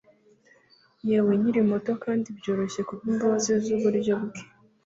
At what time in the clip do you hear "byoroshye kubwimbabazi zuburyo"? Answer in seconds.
2.37-4.13